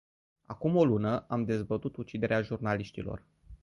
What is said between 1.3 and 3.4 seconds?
dezbătut uciderea jurnaliștilor.